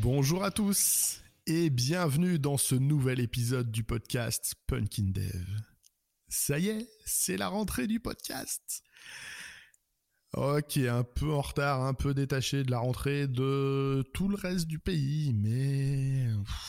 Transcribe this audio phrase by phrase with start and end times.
[0.00, 5.46] Bonjour à tous et bienvenue dans ce nouvel épisode du podcast Punkin Dev.
[6.28, 8.82] Ça y est, c'est la rentrée du podcast.
[10.32, 14.66] Ok, un peu en retard, un peu détaché de la rentrée de tout le reste
[14.66, 16.26] du pays, mais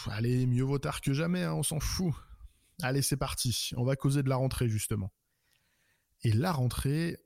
[0.08, 2.14] allez, mieux vaut tard que jamais, hein, on s'en fout.
[2.82, 5.14] Allez, c'est parti, on va causer de la rentrée justement.
[6.24, 7.20] Et la rentrée,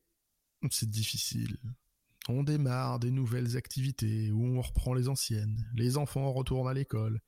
[0.70, 1.58] c'est difficile.
[2.30, 5.66] On démarre des nouvelles activités ou on reprend les anciennes.
[5.76, 7.22] Les enfants retournent à l'école.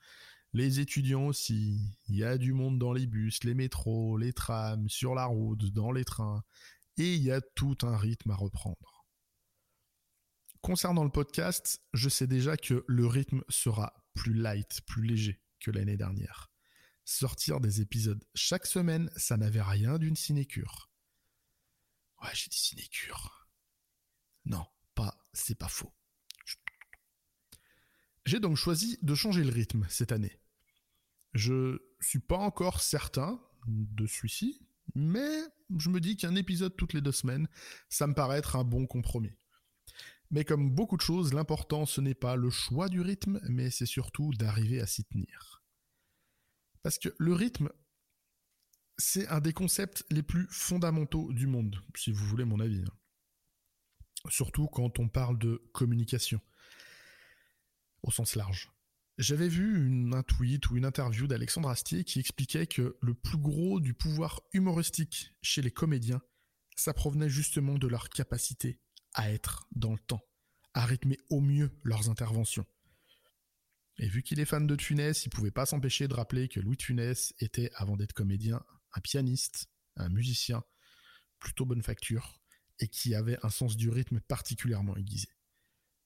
[0.52, 1.96] Les étudiants aussi.
[2.08, 5.72] Il y a du monde dans les bus, les métros, les trams, sur la route,
[5.72, 6.44] dans les trains.
[6.98, 9.06] Et il y a tout un rythme à reprendre.
[10.62, 15.72] Concernant le podcast, je sais déjà que le rythme sera plus light, plus léger que
[15.72, 16.52] l'année dernière.
[17.06, 20.92] Sortir des épisodes chaque semaine, ça n'avait rien d'une sinécure.
[22.22, 23.48] Ouais, j'ai dit sinécure.
[24.44, 24.66] Non,
[25.34, 25.94] c'est pas faux.
[28.26, 30.40] J'ai donc choisi de changer le rythme cette année.
[31.34, 34.62] Je suis pas encore certain de celui-ci,
[34.96, 35.44] mais
[35.78, 37.48] je me dis qu'un épisode toutes les deux semaines,
[37.90, 39.36] ça me paraît être un bon compromis.
[40.32, 43.86] Mais comme beaucoup de choses, l'important ce n'est pas le choix du rythme, mais c'est
[43.86, 45.64] surtout d'arriver à s'y tenir.
[46.84, 47.70] Parce que le rythme,
[48.98, 52.84] c'est un des concepts les plus fondamentaux du monde, si vous voulez mon avis.
[52.84, 52.94] Hein.
[54.28, 56.42] Surtout quand on parle de communication,
[58.04, 58.72] au sens large.
[59.18, 63.80] J'avais vu un tweet ou une interview d'Alexandre Astier qui expliquait que le plus gros
[63.80, 66.22] du pouvoir humoristique chez les comédiens,
[66.76, 68.80] ça provenait justement de leur capacité
[69.14, 70.24] à être dans le temps,
[70.74, 72.66] à rythmer au mieux leurs interventions.
[73.98, 76.78] Et vu qu'il est fan de Funès, il pouvait pas s'empêcher de rappeler que Louis
[76.78, 79.68] de Funès était, avant d'être comédien, un pianiste,
[79.98, 80.64] un musicien,
[81.40, 82.40] plutôt bonne facture,
[82.80, 85.28] et qui avait un sens du rythme particulièrement aiguisé.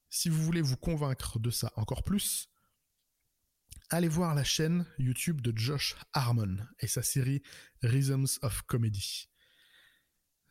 [0.09, 2.49] Si vous voulez vous convaincre de ça encore plus,
[3.89, 7.41] allez voir la chaîne YouTube de Josh Harmon et sa série
[7.81, 9.29] Rhythms of Comedy.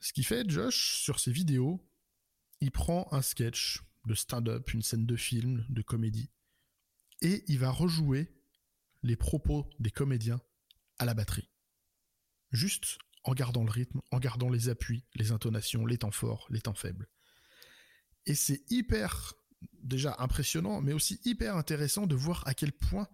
[0.01, 1.81] Ce qui fait, Josh, sur ses vidéos,
[2.61, 6.31] il prend un sketch de stand-up, une scène de film, de comédie,
[7.21, 8.33] et il va rejouer
[9.03, 10.41] les propos des comédiens
[10.99, 11.49] à la batterie.
[12.51, 16.61] Juste en gardant le rythme, en gardant les appuis, les intonations, les temps forts, les
[16.61, 17.09] temps faibles.
[18.27, 19.35] Et c'est hyper,
[19.83, 23.09] déjà impressionnant, mais aussi hyper intéressant de voir à quel point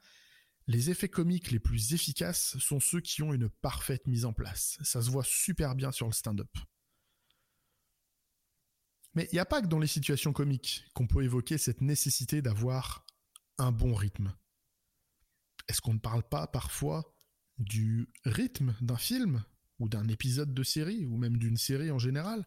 [0.66, 4.78] les effets comiques les plus efficaces sont ceux qui ont une parfaite mise en place.
[4.82, 6.54] Ça se voit super bien sur le stand-up.
[9.14, 12.42] Mais il n'y a pas que dans les situations comiques qu'on peut évoquer cette nécessité
[12.42, 13.06] d'avoir
[13.56, 14.34] un bon rythme.
[15.68, 17.14] Est-ce qu'on ne parle pas parfois
[17.56, 19.44] du rythme d'un film?
[19.78, 22.46] Ou d'un épisode de série ou même d'une série en général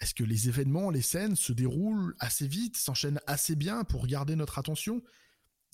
[0.00, 4.36] Est-ce que les événements, les scènes se déroulent assez vite, s'enchaînent assez bien pour garder
[4.36, 5.02] notre attention,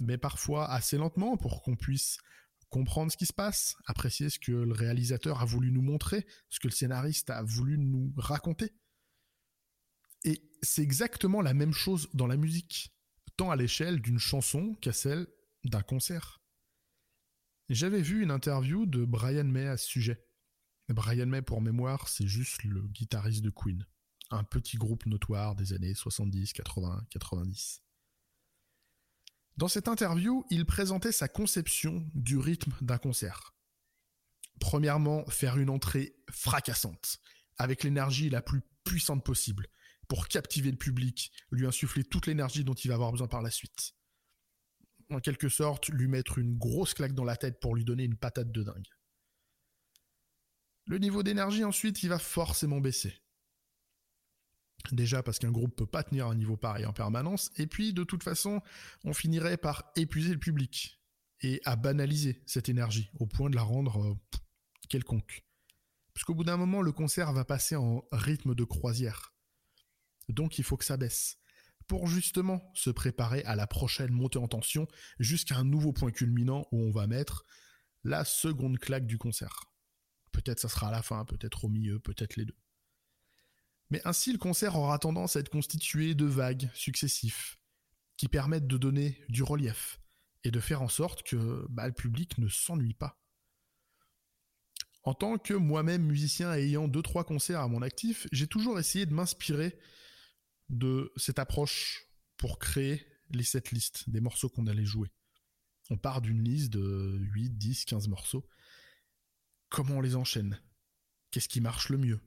[0.00, 2.18] mais parfois assez lentement pour qu'on puisse
[2.68, 6.58] comprendre ce qui se passe, apprécier ce que le réalisateur a voulu nous montrer, ce
[6.58, 8.72] que le scénariste a voulu nous raconter?
[10.24, 12.94] Et c'est exactement la même chose dans la musique,
[13.36, 15.26] tant à l'échelle d'une chanson qu'à celle
[15.64, 16.40] d'un concert.
[17.69, 20.24] J'avais vu une interview de Brian May à ce sujet.
[20.92, 23.86] Brian May, pour mémoire, c'est juste le guitariste de Queen,
[24.30, 27.82] un petit groupe notoire des années 70, 80, 90.
[29.56, 33.54] Dans cette interview, il présentait sa conception du rythme d'un concert.
[34.60, 37.19] Premièrement, faire une entrée fracassante,
[37.58, 39.69] avec l'énergie la plus puissante possible,
[40.08, 43.50] pour captiver le public, lui insuffler toute l'énergie dont il va avoir besoin par la
[43.50, 43.94] suite.
[45.10, 48.16] En quelque sorte, lui mettre une grosse claque dans la tête pour lui donner une
[48.16, 48.88] patate de dingue.
[50.87, 53.22] Le niveau d'énergie ensuite, il va forcément baisser.
[54.91, 58.02] Déjà parce qu'un groupe peut pas tenir un niveau pareil en permanence, et puis de
[58.02, 58.61] toute façon,
[59.05, 61.00] on finirait par épuiser le public
[61.40, 64.14] et à banaliser cette énergie au point de la rendre euh,
[64.88, 65.44] quelconque.
[66.14, 69.35] Puisqu'au bout d'un moment, le concert va passer en rythme de croisière.
[70.28, 71.38] Donc il faut que ça baisse.
[71.87, 74.87] Pour justement se préparer à la prochaine montée en tension
[75.19, 77.44] jusqu'à un nouveau point culminant où on va mettre
[78.05, 79.71] la seconde claque du concert.
[80.32, 82.56] Peut-être ça sera à la fin, peut-être au milieu, peut-être les deux.
[83.90, 87.58] Mais ainsi le concert aura tendance à être constitué de vagues successifs
[88.17, 90.00] qui permettent de donner du relief
[90.44, 93.19] et de faire en sorte que bah, le public ne s'ennuie pas.
[95.05, 99.05] En tant que moi-même musicien ayant deux trois concerts à mon actif, j'ai toujours essayé
[99.05, 99.76] de m'inspirer
[100.69, 102.06] de cette approche
[102.37, 105.12] pour créer les setlists des morceaux qu'on allait jouer.
[105.90, 108.49] On part d'une liste de 8, 10, 15 morceaux.
[109.72, 110.60] Comment on les enchaîne?
[111.30, 112.20] Qu'est-ce qui marche le mieux?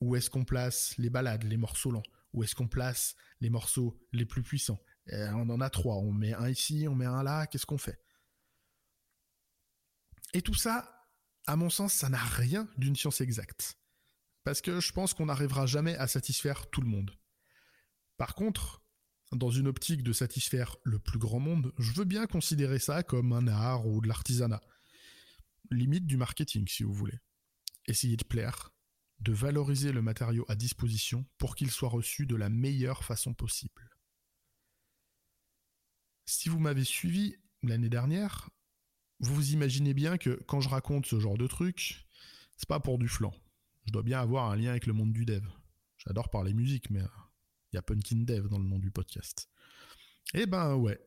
[0.00, 2.04] Où est-ce qu'on place les balades, les morceaux lents?
[2.32, 4.80] Où est-ce qu'on place les morceaux les plus puissants?
[5.10, 5.96] On en a trois.
[5.96, 7.48] On met un ici, on met un là.
[7.48, 8.00] Qu'est-ce qu'on fait?
[10.34, 11.08] Et tout ça,
[11.48, 13.76] à mon sens, ça n'a rien d'une science exacte.
[14.44, 17.10] Parce que je pense qu'on n'arrivera jamais à satisfaire tout le monde.
[18.18, 18.84] Par contre,
[19.32, 23.32] dans une optique de satisfaire le plus grand monde, je veux bien considérer ça comme
[23.32, 24.60] un art ou de l'artisanat.
[25.70, 27.18] Limite du marketing, si vous voulez.
[27.86, 28.72] Essayez de plaire,
[29.20, 33.90] de valoriser le matériau à disposition pour qu'il soit reçu de la meilleure façon possible.
[36.26, 38.50] Si vous m'avez suivi l'année dernière,
[39.20, 42.06] vous vous imaginez bien que quand je raconte ce genre de truc,
[42.56, 43.34] c'est pas pour du flanc.
[43.86, 45.46] Je dois bien avoir un lien avec le monde du dev.
[45.98, 47.02] J'adore parler musique, mais
[47.72, 49.48] il y a Punkin Dev dans le nom du podcast.
[50.34, 50.98] Eh ben ouais.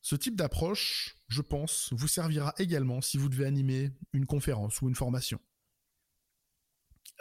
[0.00, 4.88] Ce type d'approche, je pense, vous servira également si vous devez animer une conférence ou
[4.88, 5.40] une formation.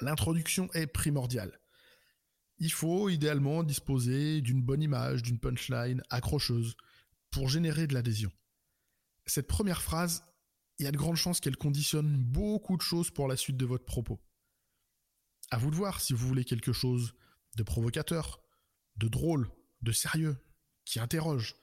[0.01, 1.59] L'introduction est primordiale.
[2.59, 6.75] Il faut idéalement disposer d'une bonne image, d'une punchline accrocheuse
[7.31, 8.31] pour générer de l'adhésion.
[9.25, 10.23] Cette première phrase,
[10.79, 13.65] il y a de grandes chances qu'elle conditionne beaucoup de choses pour la suite de
[13.65, 14.19] votre propos.
[15.51, 17.13] À vous de voir si vous voulez quelque chose
[17.55, 18.41] de provocateur,
[18.97, 19.49] de drôle,
[19.81, 20.37] de sérieux,
[20.85, 21.55] qui interroge.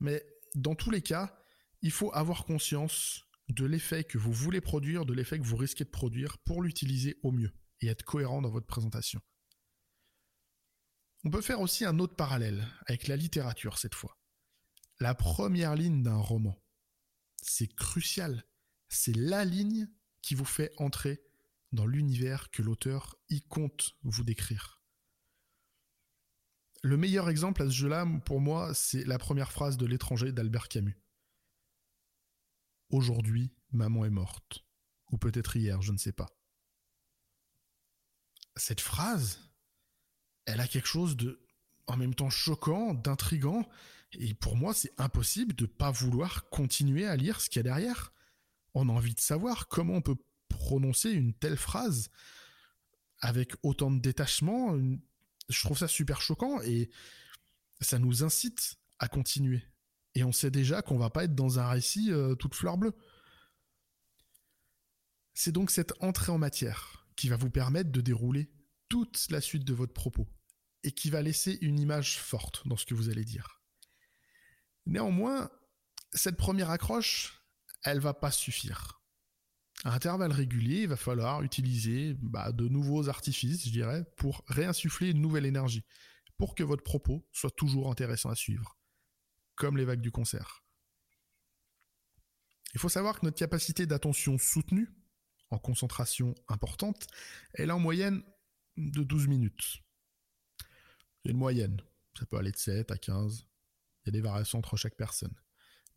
[0.00, 0.24] Mais
[0.54, 1.38] dans tous les cas,
[1.82, 5.84] il faut avoir conscience de l'effet que vous voulez produire, de l'effet que vous risquez
[5.84, 9.20] de produire pour l'utiliser au mieux et être cohérent dans votre présentation.
[11.24, 14.18] On peut faire aussi un autre parallèle avec la littérature cette fois.
[15.00, 16.60] La première ligne d'un roman,
[17.42, 18.44] c'est crucial.
[18.88, 19.88] C'est la ligne
[20.22, 21.22] qui vous fait entrer
[21.72, 24.77] dans l'univers que l'auteur y compte vous décrire.
[26.82, 30.68] Le meilleur exemple à ce jeu-là, pour moi, c'est la première phrase de L'étranger d'Albert
[30.68, 30.96] Camus.
[32.90, 34.64] Aujourd'hui, maman est morte.
[35.10, 36.28] Ou peut-être hier, je ne sais pas.
[38.56, 39.50] Cette phrase,
[40.46, 41.44] elle a quelque chose de,
[41.86, 43.68] en même temps choquant, d'intrigant,
[44.12, 47.60] et pour moi, c'est impossible de ne pas vouloir continuer à lire ce qu'il y
[47.60, 48.12] a derrière.
[48.74, 50.16] On a envie de savoir comment on peut
[50.48, 52.10] prononcer une telle phrase
[53.20, 54.78] avec autant de détachement,
[55.48, 56.90] je trouve ça super choquant et
[57.80, 59.62] ça nous incite à continuer.
[60.14, 62.94] Et on sait déjà qu'on va pas être dans un récit euh, toute fleur bleue.
[65.34, 68.50] C'est donc cette entrée en matière qui va vous permettre de dérouler
[68.88, 70.26] toute la suite de votre propos
[70.82, 73.62] et qui va laisser une image forte dans ce que vous allez dire.
[74.86, 75.50] Néanmoins,
[76.12, 77.42] cette première accroche,
[77.84, 78.97] elle va pas suffire
[79.84, 85.10] à intervalles réguliers, il va falloir utiliser bah, de nouveaux artifices, je dirais, pour réinsuffler
[85.10, 85.84] une nouvelle énergie,
[86.36, 88.76] pour que votre propos soit toujours intéressant à suivre,
[89.54, 90.64] comme les vagues du concert.
[92.74, 94.92] Il faut savoir que notre capacité d'attention soutenue,
[95.50, 97.06] en concentration importante,
[97.54, 98.22] elle est en moyenne
[98.76, 99.78] de 12 minutes.
[101.22, 101.80] C'est une moyenne.
[102.18, 103.46] Ça peut aller de 7 à 15.
[104.04, 105.34] Il y a des variations entre chaque personne.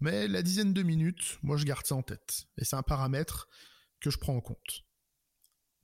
[0.01, 2.47] Mais la dizaine de minutes, moi je garde ça en tête.
[2.57, 3.47] Et c'est un paramètre
[3.99, 4.83] que je prends en compte.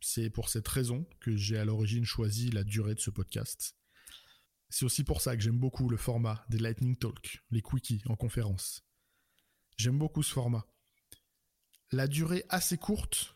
[0.01, 3.75] C'est pour cette raison que j'ai à l'origine choisi la durée de ce podcast.
[4.69, 8.15] C'est aussi pour ça que j'aime beaucoup le format des Lightning Talk, les quickies en
[8.15, 8.83] conférence.
[9.77, 10.65] J'aime beaucoup ce format.
[11.92, 13.35] La durée assez courte,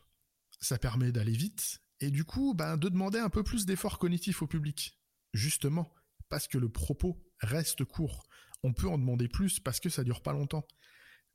[0.60, 4.42] ça permet d'aller vite et du coup ben, de demander un peu plus d'effort cognitif
[4.42, 5.00] au public.
[5.34, 5.94] Justement,
[6.28, 8.24] parce que le propos reste court.
[8.64, 10.66] On peut en demander plus parce que ça dure pas longtemps.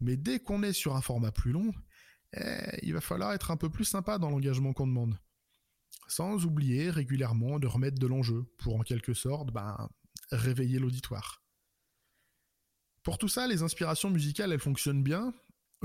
[0.00, 1.73] Mais dès qu'on est sur un format plus long,
[2.35, 5.18] eh, il va falloir être un peu plus sympa dans l'engagement qu'on demande.
[6.09, 9.88] Sans oublier régulièrement de remettre de l'enjeu pour en quelque sorte ben,
[10.30, 11.42] réveiller l'auditoire.
[13.02, 15.33] Pour tout ça, les inspirations musicales, elles fonctionnent bien,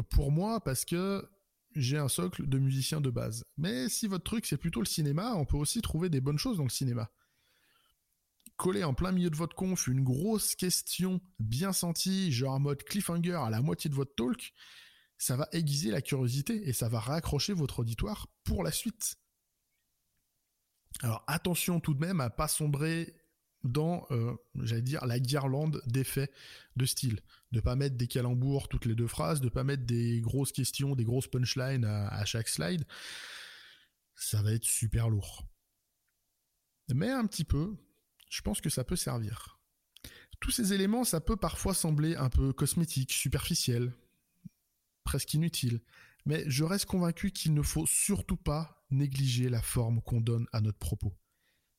[0.09, 1.29] pour moi, parce que
[1.75, 3.45] j'ai un socle de musicien de base.
[3.57, 6.57] Mais si votre truc c'est plutôt le cinéma, on peut aussi trouver des bonnes choses
[6.57, 7.09] dans le cinéma.
[8.61, 12.83] Coller en plein milieu de votre conf une grosse question bien sentie, genre en mode
[12.83, 14.53] cliffhanger à la moitié de votre talk,
[15.17, 19.15] ça va aiguiser la curiosité et ça va raccrocher votre auditoire pour la suite.
[21.01, 23.15] Alors attention tout de même à pas sombrer
[23.63, 26.29] dans, euh, j'allais dire, la guirlande d'effets
[26.75, 27.19] de style.
[27.51, 30.95] De pas mettre des calembours toutes les deux phrases, de pas mettre des grosses questions,
[30.95, 32.85] des grosses punchlines à chaque slide.
[34.13, 35.47] Ça va être super lourd.
[36.93, 37.75] Mais un petit peu,
[38.31, 39.59] je pense que ça peut servir.
[40.39, 43.93] Tous ces éléments, ça peut parfois sembler un peu cosmétique, superficiel,
[45.03, 45.81] presque inutile,
[46.25, 50.61] mais je reste convaincu qu'il ne faut surtout pas négliger la forme qu'on donne à
[50.61, 51.15] notre propos.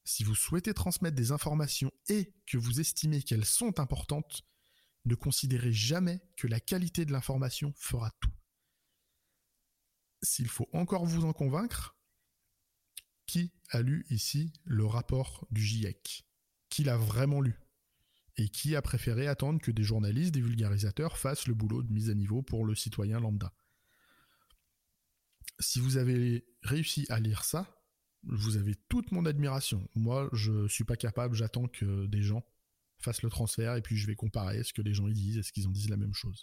[0.04, 4.42] Si vous souhaitez transmettre des informations et que vous estimez qu'elles sont importantes,
[5.06, 8.32] ne considérez jamais que la qualité de l'information fera tout.
[10.23, 11.97] S'il faut encore vous en convaincre,
[13.26, 16.26] qui a lu ici le rapport du GIEC?
[16.73, 17.61] Qui l'a vraiment lu
[18.38, 22.09] et qui a préféré attendre que des journalistes, des vulgarisateurs fassent le boulot de mise
[22.09, 23.52] à niveau pour le citoyen lambda.
[25.61, 27.79] Si vous avez réussi à lire ça,
[28.23, 29.87] vous avez toute mon admiration.
[29.95, 32.43] Moi, je suis pas capable, j'attends que des gens
[32.97, 35.69] fassent le transfert et puis je vais comparer ce que les gens disent, est-ce qu'ils
[35.69, 36.43] en disent la même chose.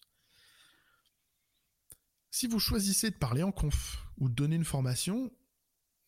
[2.29, 5.33] Si vous choisissez de parler en conf ou de donner une formation,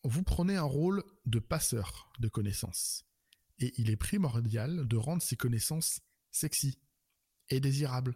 [0.04, 3.04] vous prenez un rôle de passeur de connaissances.
[3.58, 6.78] Et il est primordial de rendre ces connaissances sexy
[7.48, 8.14] et désirables.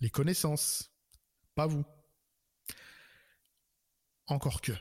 [0.00, 0.92] Les connaissances,
[1.54, 1.84] pas vous.
[4.26, 4.72] Encore que.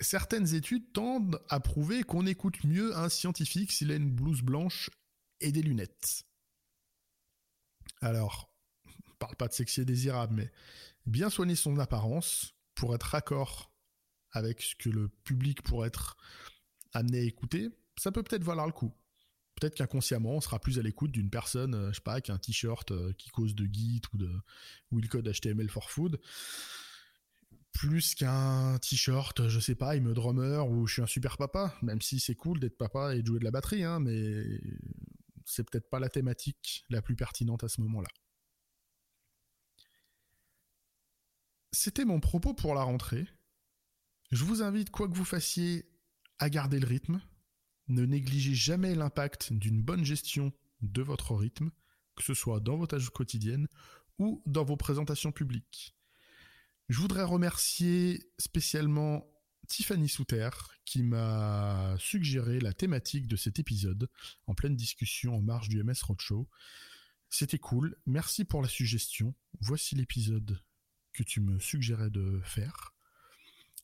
[0.00, 4.90] Certaines études tendent à prouver qu'on écoute mieux un scientifique s'il a une blouse blanche
[5.40, 6.24] et des lunettes.
[8.00, 8.52] Alors,
[9.08, 10.52] on parle pas de sexy et désirable, mais
[11.06, 13.72] bien soigner son apparence pour être raccord
[14.30, 16.16] avec ce que le public pourrait être
[16.92, 18.92] amené à écouter, ça peut peut-être valoir le coup.
[19.56, 22.92] Peut-être qu'inconsciemment, on sera plus à l'écoute d'une personne, euh, je sais pas, qu'un t-shirt
[22.92, 24.30] euh, qui cause de Git ou de
[24.92, 26.20] le code HTML for food,
[27.72, 31.74] plus qu'un t-shirt, je sais pas, il me drummer ou je suis un super papa,
[31.82, 34.44] même si c'est cool d'être papa et de jouer de la batterie, hein, mais
[35.44, 38.08] c'est peut-être pas la thématique la plus pertinente à ce moment-là.
[41.72, 43.26] C'était mon propos pour la rentrée.
[44.30, 45.88] Je vous invite, quoi que vous fassiez,
[46.38, 47.20] à garder le rythme.
[47.88, 50.52] Ne négligez jamais l'impact d'une bonne gestion
[50.82, 51.70] de votre rythme,
[52.16, 53.68] que ce soit dans vos tâches quotidiennes
[54.18, 55.96] ou dans vos présentations publiques.
[56.88, 59.26] Je voudrais remercier spécialement
[59.68, 60.50] Tiffany Souter
[60.84, 64.08] qui m'a suggéré la thématique de cet épisode
[64.46, 66.48] en pleine discussion en marge du MS Roadshow.
[67.28, 69.34] C'était cool, merci pour la suggestion.
[69.60, 70.62] Voici l'épisode
[71.12, 72.94] que tu me suggérais de faire.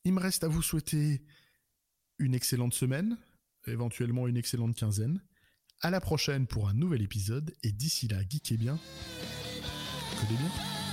[0.05, 1.23] Il me reste à vous souhaiter
[2.19, 3.19] une excellente semaine,
[3.67, 5.21] éventuellement une excellente quinzaine.
[5.81, 8.79] À la prochaine pour un nouvel épisode et d'ici là, geekez bien,
[10.21, 10.84] codez bien.